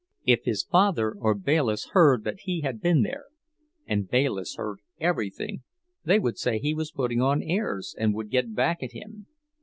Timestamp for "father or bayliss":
0.63-1.89